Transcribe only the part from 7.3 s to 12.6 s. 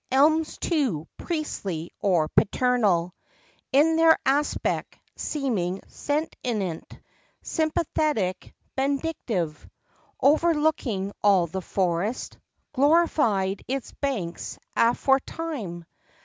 Sympathetic, benedictive, Overlooking all the forest—